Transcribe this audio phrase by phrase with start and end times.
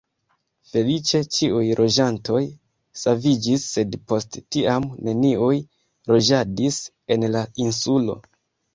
[0.69, 2.41] Feliĉe ĉiuj loĝantoj
[3.03, 5.55] saviĝis sed post tiam neniuj
[6.15, 6.85] loĝadis
[7.17, 8.23] en la insulo.